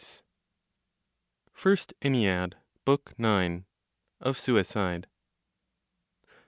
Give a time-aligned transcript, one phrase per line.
[1.53, 3.67] FIRST ENNEAD, BOOK NINE.
[4.19, 5.05] Of Suicide.